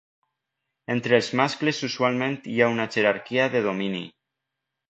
[0.93, 4.05] Entre els mascles usualment hi ha una jerarquia de domini.